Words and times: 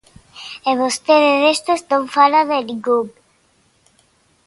E 0.69 0.71
vostede 0.81 1.31
destes 1.43 1.79
non 1.91 2.03
fala 2.15 2.41
de 2.49 2.57
ningún. 2.69 3.07